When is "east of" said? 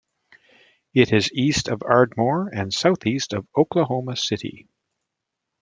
1.31-1.83